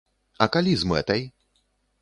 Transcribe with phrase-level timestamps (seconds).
[0.45, 1.21] А калі з мэтай?